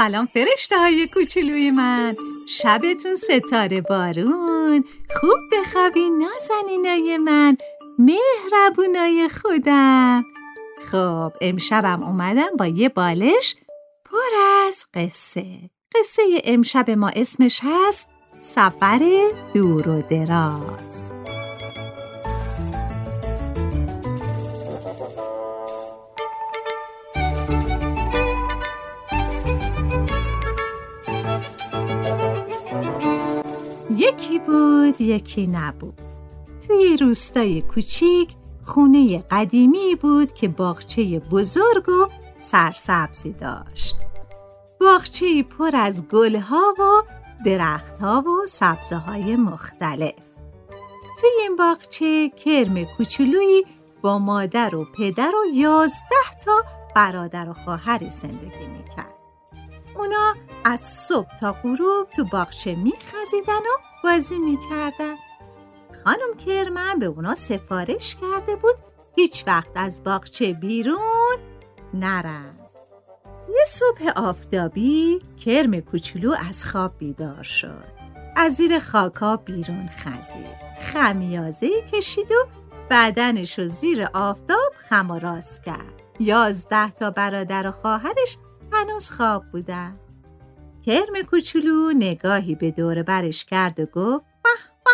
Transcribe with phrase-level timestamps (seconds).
[0.00, 2.16] سلام فرشته های کوچولوی من.
[2.48, 4.84] شبتون ستاره بارون.
[5.16, 7.56] خوب بخوابی نازنینای من.
[7.98, 10.24] مهربونای خودم.
[10.90, 13.56] خب امشبم اومدم با یه بالش
[14.04, 15.70] پر از قصه.
[15.94, 18.06] قصه امشب ما اسمش هست
[18.40, 20.99] سفر دور و دراز.
[33.96, 36.00] یکی بود یکی نبود.
[36.66, 43.96] توی روستای کوچیک خونه قدیمی بود که باغچه بزرگ و سرسبزی داشت.
[44.80, 47.02] باغچه پر از گلها و
[47.46, 50.12] درختها و سبزه های مختلف.
[51.20, 53.64] توی این باغچه کرم کوچولویی
[54.02, 59.14] با مادر و پدر و یازده تا برادر و خواهری زندگی می‌کرد.
[59.96, 65.14] اونا از صبح تا غروب تو باغچه میخزیدن و بازی می‌کردن.
[66.04, 68.74] خانم کرمن به اونا سفارش کرده بود
[69.16, 71.38] هیچ وقت از باغچه بیرون
[71.94, 72.54] نرن.
[73.48, 77.84] یه صبح آفتابی کرم کوچولو از خواب بیدار شد.
[78.36, 80.70] از زیر خاکا بیرون خزید.
[80.80, 82.46] خمیازه کشید و
[82.90, 86.02] بدنش رو زیر آفتاب خم و راست کرد.
[86.18, 88.36] یازده تا برادر و خواهرش
[88.72, 89.94] هنوز خواب بودن.
[90.86, 94.50] کرم کوچولو نگاهی به دور برش کرد و گفت به
[94.84, 94.90] به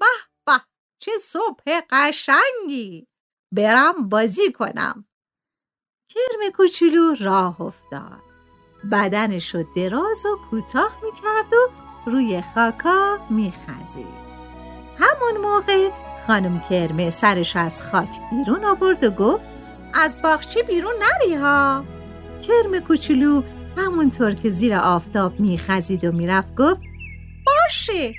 [0.00, 0.06] به
[0.46, 0.52] به
[1.00, 3.06] چه صبح قشنگی!
[3.54, 5.04] برم بازی کنم.
[6.10, 8.22] کرم کوچولو راه افتاد.
[8.92, 11.70] بدنش رو دراز و کوتاه می‌کرد و
[12.10, 14.28] روی خاکا میخزید.
[14.98, 15.90] همون موقع
[16.26, 19.44] خانم کرمه سرش از خاک بیرون آورد و گفت
[19.94, 21.84] از باغچه بیرون نری ها.
[22.42, 23.42] کرم کوچولو
[23.78, 26.80] همونطور که زیر آفتاب میخزید و می‌رفت گفت
[27.46, 28.14] باشه.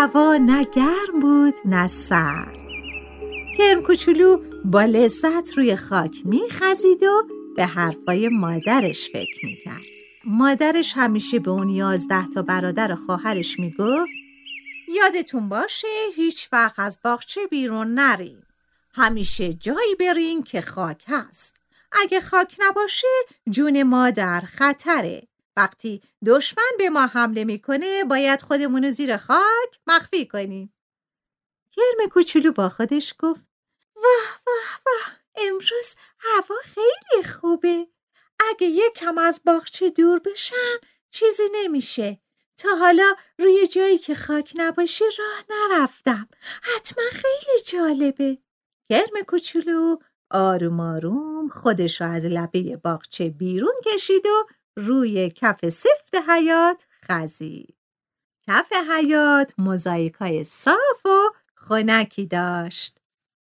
[0.00, 2.56] هوا نه گرم بود نه سرد.
[3.58, 7.22] کرم کوچولو با لذت روی خاک میخزید و
[7.56, 9.82] به حرفای مادرش فکر می‌کرد.
[10.24, 14.10] مادرش همیشه به اون یازده تا برادر خواهرش می‌گفت
[14.88, 18.42] یادتون باشه هیچ وقت از باغچه بیرون نرین.
[18.94, 21.56] همیشه جایی برین که خاک هست.
[21.92, 23.08] اگه خاک نباشه
[23.50, 25.29] جون ما در خطره.
[25.60, 30.74] وقتی دشمن به ما حمله می‌کنه باید خودمونو زیر خاک مخفی کنیم.
[31.72, 33.44] کرم کوچولو با خودش گفت
[33.96, 37.86] واه واه واه امروز هوا خیلی خوبه.
[38.50, 40.78] اگه یکم از باغچه دور بشم
[41.10, 42.20] چیزی نمیشه.
[42.58, 46.28] تا حالا روی جایی که خاک نباشه راه نرفتم.
[46.62, 48.38] حتما خیلی جالبه.
[48.88, 49.96] کرم کوچولو
[50.30, 54.46] آروم آروم خودش رو از لبه باغچه بیرون کشید و
[54.76, 57.76] روی کف سفت حیات خزید.
[58.46, 63.00] کف حیات مزایکای صاف و خنکی داشت.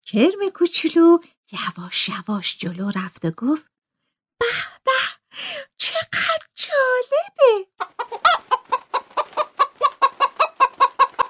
[0.06, 1.18] کرم کوچولو
[1.51, 3.68] یواش یواش جلو رفت و گفت
[4.39, 4.48] به
[4.86, 4.92] به
[5.77, 7.68] چقدر جالبه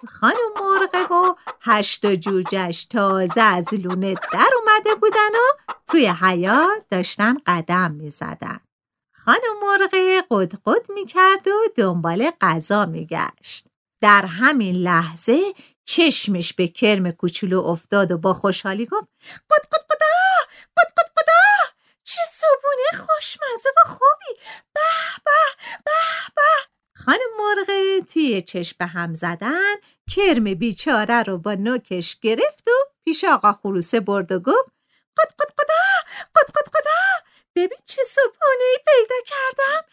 [0.08, 0.60] خانم
[1.62, 8.60] هشتا جوجش تازه از لونه در اومده بودن و توی حیات داشتن قدم می زدن.
[9.30, 10.24] خانم مرغه
[10.66, 13.66] قد می کرد و دنبال غذا می گشت.
[14.02, 15.54] در همین لحظه
[15.86, 19.08] چشمش به کرم کوچولو افتاد و با خوشحالی گفت
[19.52, 20.06] قد قد قدا
[20.78, 21.74] قد قد قدا
[22.04, 24.40] چه صبونه خوشمزه و خوبی!
[24.74, 24.82] به
[25.26, 25.32] به
[25.86, 25.92] به
[26.36, 26.42] به!
[26.96, 29.76] خانم مرغه توی چشم هم زدن
[30.12, 32.72] کرم بیچاره رو با نوکش گرفت و
[33.06, 34.72] پیش آقا خروسه برد و گفت
[35.18, 39.86] قد قد قدا قد قد قدا ببین چه صبحونه ای پیدا کردم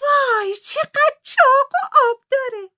[0.00, 2.70] وای چقدر چاق و آب داره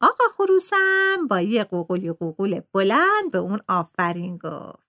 [0.00, 4.88] آقا خروسم با یه قوقولی قوقول بلند به اون آفرین گفت.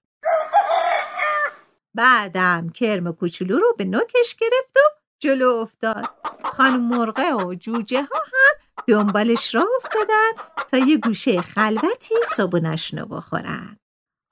[1.96, 4.80] بعدم کرم کوچولو رو به نوکش گرفت و
[5.20, 6.04] جلو افتاد.
[6.52, 10.32] خانم مرغه و جوجه ها هم دنبالش را افتادن
[10.72, 13.78] تا یه گوشه خلوتی صبونش رو بخورن.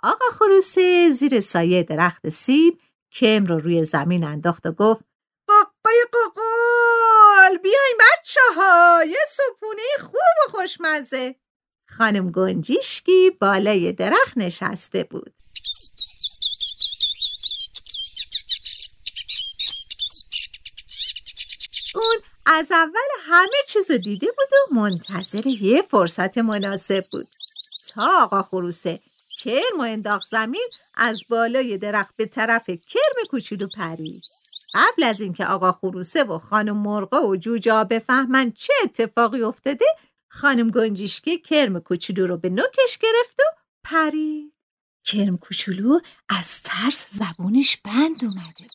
[0.04, 2.82] آقا خروسه زیر سایه درخت سیب
[3.12, 5.06] کم رو روی زمین انداخت و گفت
[5.48, 10.14] قاقای قاقال بیاین بچه ها یه سپونه خوب
[10.48, 11.36] و خوشمزه.
[11.98, 15.34] خانم گنجیشکی بالای درخت نشسته بود.
[21.96, 22.92] اون از اول
[23.22, 27.28] همه چیز دیده بود و منتظر یه فرصت مناسب بود.
[27.96, 29.00] تا آقا خروسه
[29.40, 34.24] کرم و انداخت زمین از بالای درخت به طرف کرم کوچولو پرید.
[34.74, 39.86] قبل از اینکه آقا خروسه و خانم مرغا و جوجا بفهمن چه اتفاقی افتاده
[40.34, 43.44] خانم گنجیشکی کرم کوچولو رو به نوکش گرفت و
[43.84, 44.54] پرید
[45.04, 46.00] کرم کوچولو
[46.30, 48.68] از ترس زبونش بند اومده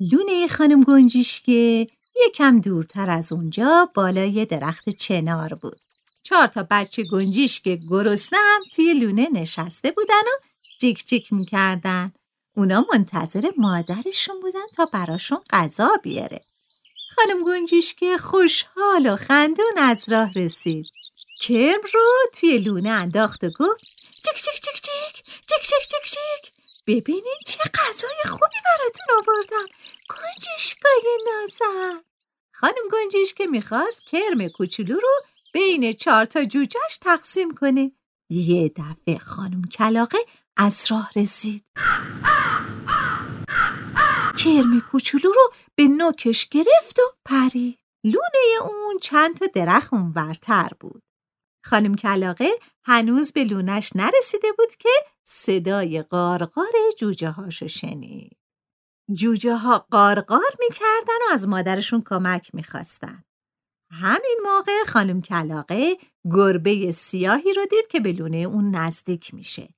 [0.00, 1.86] لونه خانم گنجیشکه
[2.26, 5.76] یکم دورتر از اونجا بالای درخت چنار بود.
[6.22, 10.44] چهار تا بچه گنجیشک گرسنه هم توی لونه نشسته بودن و
[10.80, 12.12] جیک جیک می‌کردن.
[12.56, 16.40] اونا منتظر مادرشون بودن تا براشون غذا بیاره.
[17.16, 20.86] خانم گنجیشک خوشحال و خندون از راه رسید.
[21.40, 23.84] کرم رو توی لونه انداخت و گفت
[24.24, 26.52] جیک جیک جیک جیک جیک جیک جیک جیک
[26.86, 29.66] ببینین چه غذای خوبی براتون آوردم.
[30.10, 32.04] گنجشکای نازم.
[32.52, 35.22] خانم گنجش می‌خواست کرم کوچولو رو
[35.52, 37.92] بین چهار تا جوجهش تقسیم کنه.
[38.30, 40.18] یه دفعه خانم کلاقه
[40.56, 41.64] از راه رسید.
[44.38, 51.02] کرم کوچولو رو به نوکش گرفت و پرید لونه اون چند تا درخت اونورتر بود
[51.64, 52.50] خانم کلاقه
[52.84, 54.88] هنوز به لونش نرسیده بود که
[55.24, 58.36] صدای قارقار جوجه هاشو شنید.
[59.12, 63.24] جوجه ها قارقار می‌کردن و از مادرشون کمک می‌خواستن.
[63.90, 69.68] همین موقع خانم کلاقه گربه سیاهی رو دید که به لونه اون نزدیک میشه.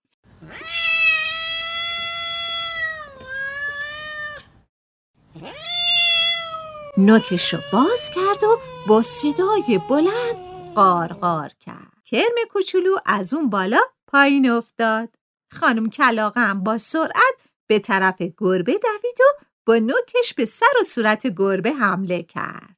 [6.99, 10.37] نوکش رو باز کرد و با صدای بلند
[10.75, 12.03] قارقار کرد.
[12.05, 15.09] کرم کوچولو از اون بالا پایین افتاد.
[15.53, 17.35] خانم کلاقه هم با سرعت
[17.67, 22.77] به طرف گربه دوید و با نوکش به سر و صورت گربه حمله کرد.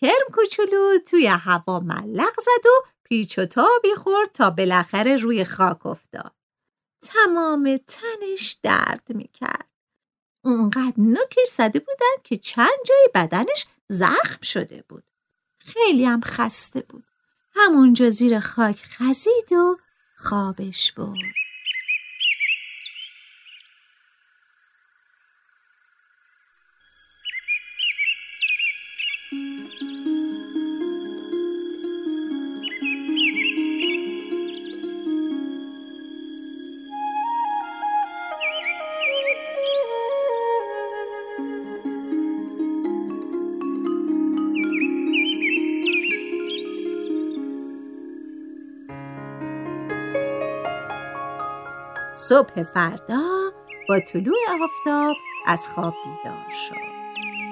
[0.00, 5.86] کرم کوچولو توی هوا ملق زد و پیچ و تابی خورد تا بالاخره روی خاک
[5.86, 6.32] افتاد.
[7.02, 9.73] تمام تنش درد می‌کرد.
[10.44, 15.04] اونقدر نوکش زده بودن که چند جای بدنش زخم شده بود.
[15.58, 17.04] خیلی هم خسته بود.
[17.54, 19.78] همونجا زیر خاک خزید و
[20.16, 21.18] خوابش بود.
[52.28, 53.52] صبح فردا
[53.88, 55.16] با طلوع آفتاب
[55.46, 56.94] از خواب بیدار شد.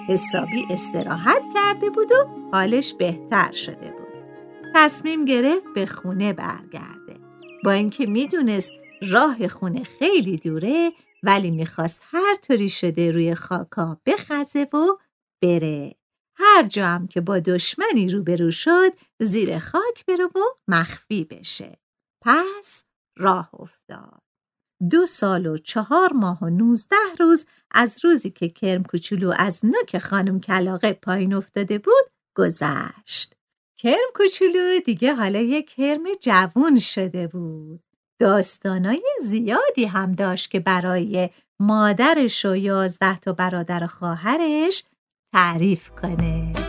[0.08, 4.24] حسابی استراحت کرده بود و حالش بهتر شده بود.
[4.74, 7.16] تصمیم گرفت به خونه برگرده.
[7.64, 8.72] با اینکه می‌دونست
[9.10, 14.86] راه خونه خیلی دوره ولی می‌خواست هر طوری شده روی خاکا بخزه و
[15.42, 15.94] بره.
[16.36, 21.78] هر جا هم که با دشمنی روبرو شد زیر خاک بره و مخفی بشه.
[22.24, 22.84] پس
[23.18, 24.31] راه افتاد.
[24.90, 29.98] دو سال و چهار ماه و نوزده روز از روزی که کرم کوچولو از نوک
[29.98, 33.34] خانم کلاقه پایین افتاده بود گذشت.
[33.76, 37.80] کرم کوچولو دیگه حالا یک کرم جوون شده بود.
[38.18, 44.84] داستانای زیادی هم داشت که برای مادرش و یازده تا برادر و خواهرش
[45.32, 46.61] تعریف کنه.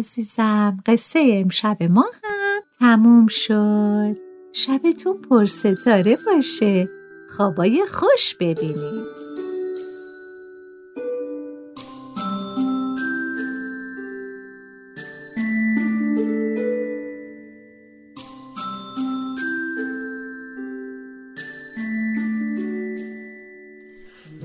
[0.00, 4.16] عزیزم قصه امشب ما هم تموم شد.
[4.52, 6.88] شبتون پر ستاره باشه.
[7.36, 9.06] خوابای خوش ببینید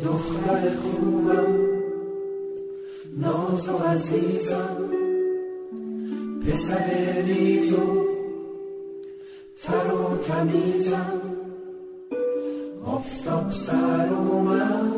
[0.03, 1.59] دختر خوبم
[3.17, 4.84] ناز و عزیزم.
[6.55, 8.05] پسر ریزو.
[9.63, 11.21] تر و تمیزم.
[12.85, 14.91] آفتاب سر من.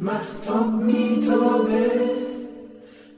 [0.00, 1.90] محتاب میتابه.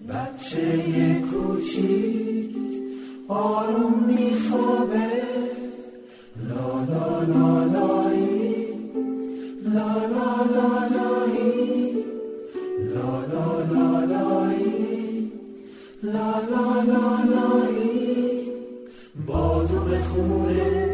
[0.08, 2.56] بچه کوچیک
[3.28, 5.22] آروم میخوابه.
[6.48, 8.07] لا لا لا لایی
[16.02, 18.42] لا لا لا لایی
[19.26, 20.88] بادو خونه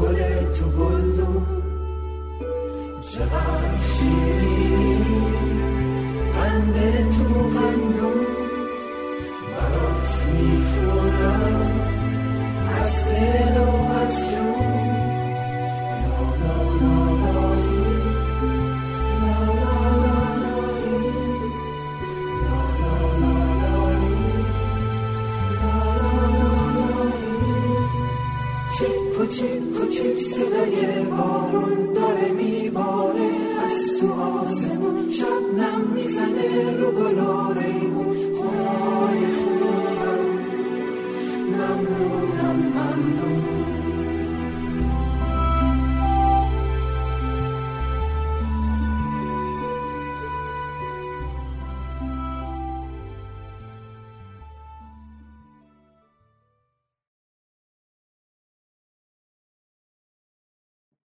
[0.00, 0.18] گل
[0.54, 1.46] تو گلدون
[3.00, 5.24] چقدر شیرینی
[6.34, 7.06] قنده